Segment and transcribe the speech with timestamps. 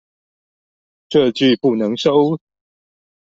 [1.09, 2.39] 這句不能收